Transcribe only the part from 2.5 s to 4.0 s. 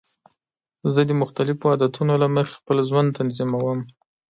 خپل ژوند تنظیم کوم.